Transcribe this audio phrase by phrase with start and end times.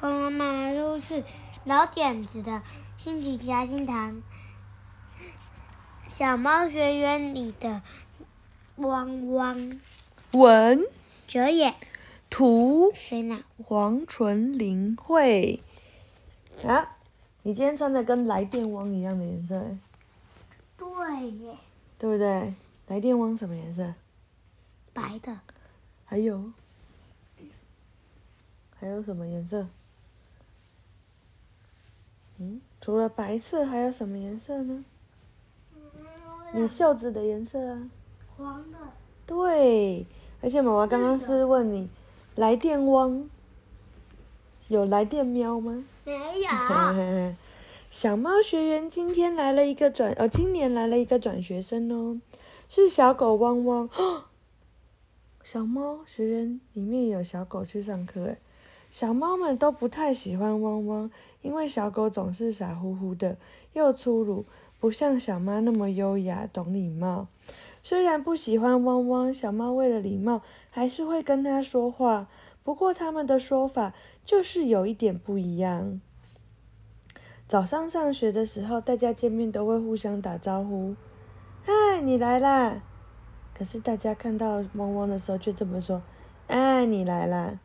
[0.00, 1.22] 恐龙妈妈说是
[1.66, 2.62] 老点子的
[2.96, 4.22] 心情夹心糖。
[6.10, 7.82] 小猫学园里的
[8.76, 9.78] 汪汪，
[10.32, 10.86] 文
[11.28, 11.74] 哲也，
[12.30, 13.44] 图谁呢？
[13.62, 15.60] 黄纯玲慧。
[16.66, 16.96] 啊，
[17.42, 19.76] 你今天穿的跟来电汪一样的颜色。
[20.78, 21.58] 对耶。
[21.98, 22.54] 对不对？
[22.86, 23.92] 来电汪什么颜色？
[24.94, 25.40] 白的。
[26.06, 26.50] 还有？
[28.80, 29.68] 还有什么颜色？
[32.40, 34.82] 嗯，除了白色还有什么颜色呢？
[36.54, 37.90] 你袖子的颜色啊？
[38.36, 38.78] 黄的。
[39.26, 40.06] 对，
[40.40, 41.88] 而且妈妈刚刚是问你，
[42.36, 43.28] 来电汪
[44.68, 45.84] 有来电喵吗？
[46.04, 47.34] 没有。
[47.90, 52.18] 小猫学员今天来了一个转，哦，今年来了一个转学生哦，
[52.68, 53.90] 是小狗汪汪。
[55.44, 58.38] 小猫学员里面有小狗去上课诶，
[58.90, 61.10] 小猫们都不太喜欢汪汪，
[61.42, 63.36] 因为小狗总是傻乎乎的，
[63.72, 64.44] 又粗鲁。
[64.80, 67.28] 不像小猫那么优雅，懂礼貌。
[67.82, 72.28] 虽然不喜欢汪汪，小猫为了礼貌，还是会跟它说话。
[72.64, 73.92] 不过他们的说法
[74.24, 76.00] 就是有一点不一样。
[77.46, 80.94] 早上上学的时候，大家见面都会互相打招呼
[81.62, 82.82] ：“嗨，你来啦！”
[83.54, 86.02] 可是大家看到汪汪的时候，却这么说
[86.48, 87.60] ：“哎，你来啦！”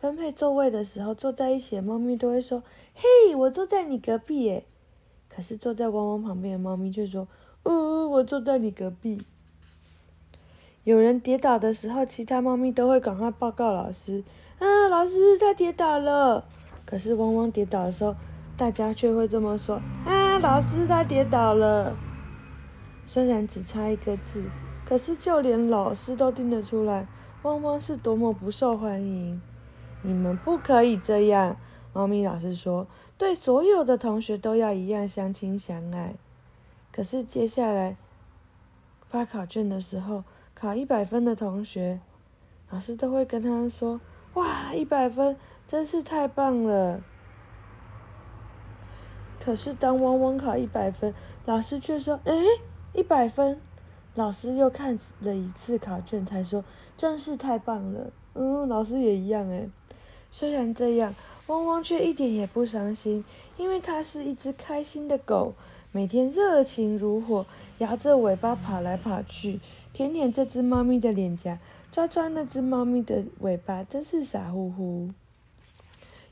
[0.00, 2.62] 分配座位的时候，坐在一起的猫咪都会说
[2.96, 4.64] ：“嘿，我坐在你隔壁耶。”
[5.28, 7.28] 可是坐在汪汪旁边的猫咪却说
[7.64, 9.20] ：“哦，我坐在你隔壁。”
[10.84, 14.24] 有人跌倒的时候，其他猫咪都会赶快报告老师
[14.58, 16.44] ：“啊，老师，他跌倒了。”
[16.86, 18.16] 可是汪汪跌倒的时候，
[18.56, 21.94] 大家却会这么说：“啊，老师，他跌倒了。”
[23.04, 24.42] 虽然只差一个字，
[24.86, 27.06] 可是就连老师都听得出来，
[27.42, 29.40] 汪汪是多么不受欢迎。
[30.02, 31.56] 你们不可以这样，
[31.92, 32.86] 猫咪老师说。
[33.18, 36.14] 对所有的同学都要一样相亲相爱，
[36.90, 37.96] 可是接下来
[39.10, 42.00] 发考卷的时候，考一百分的同学，
[42.70, 44.00] 老师都会跟他们说
[44.32, 45.36] ：“哇，一百分
[45.68, 47.02] 真是太棒了。”
[49.38, 51.12] 可是当汪汪考一百分，
[51.44, 52.32] 老师却说：“哎，
[52.94, 53.60] 一百分。”
[54.16, 56.64] 老师又看了一次考卷，才说
[56.96, 59.68] ：“真是太棒了。”嗯，老师也一样哎。
[60.30, 61.14] 虽然这样。
[61.46, 63.24] 汪汪却一点也不伤心，
[63.56, 65.52] 因为它是一只开心的狗，
[65.90, 67.44] 每天热情如火，
[67.78, 69.58] 摇着尾巴跑来跑去，
[69.92, 71.58] 舔舔这只猫咪的脸颊，
[71.90, 75.10] 抓抓那只猫咪的尾巴，真是傻乎乎。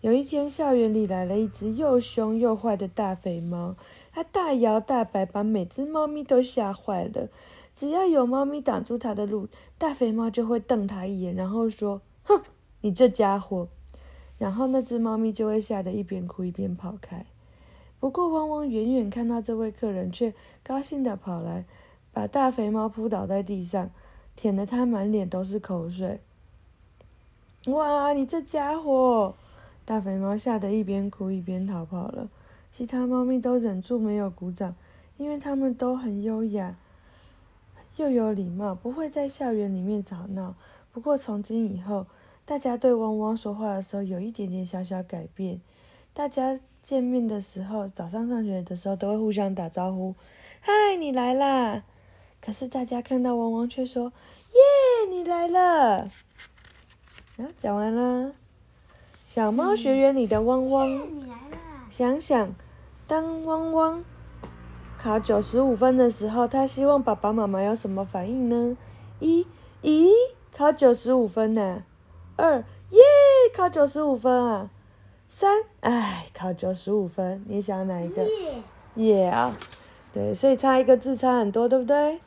[0.00, 3.76] 有一天，校园里来了一只又凶又坏的大肥猫，
[4.12, 7.28] 它大摇大摆，把每只猫咪都吓坏了。
[7.76, 9.46] 只要有猫咪挡住它的路，
[9.78, 12.42] 大肥猫就会瞪它一眼，然后说：“哼，
[12.80, 13.68] 你这家伙。”
[14.44, 17.24] 然后那只猫咪就会吓得一边哭一边跑开。
[17.98, 21.64] 不过汪汪远远看到这位客人，却高兴地跑来，
[22.12, 23.88] 把大肥猫扑倒在地上，
[24.36, 26.20] 舔得它满脸都是口水。
[27.68, 29.34] 哇，你这家伙！
[29.86, 32.28] 大肥猫吓得一边哭一边逃跑了。
[32.70, 34.74] 其他猫咪都忍住没有鼓掌，
[35.16, 36.76] 因为它们都很优雅，
[37.96, 40.54] 又有礼貌，不会在校园里面吵闹。
[40.92, 42.06] 不过从今以后，
[42.46, 45.60] 大家对汪汪说话的时候有一点点小小改变。
[46.12, 50.14] 大家见面的时候，早上上学的时候都会互相打招呼
[50.60, 51.82] ：“嗨，你来啦！”
[52.44, 54.12] 可是大家看到汪汪却说
[54.52, 56.10] ：“耶，你来了！”
[57.38, 58.32] 啊，讲完了。
[59.26, 61.26] 小猫学园里的汪汪，嗯，
[61.90, 62.54] 想想，
[63.06, 64.04] 当汪汪
[64.98, 68.76] 考九十五分的时候，他希望爸爸妈妈有什么反应呢？
[69.18, 69.46] 一，
[69.82, 70.10] 咦，
[70.54, 71.82] 考九十五分呢？
[72.36, 72.56] 二，
[72.90, 73.00] 耶，
[73.54, 74.68] 考九十五分啊。
[75.28, 78.24] 三，哎，考九十五分，你想哪一个？
[78.94, 79.56] 耶啊，
[80.12, 82.20] 对，所以差一个字差很多，对不对？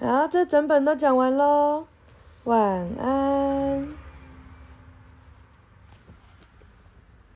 [0.00, 1.86] 好，这整本都讲完喽，
[2.44, 2.58] 晚
[2.98, 4.01] 安。